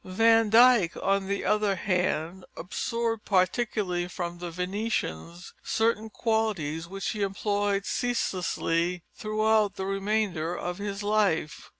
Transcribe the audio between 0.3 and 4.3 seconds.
Dyck, on the other hand, absorbed, particularly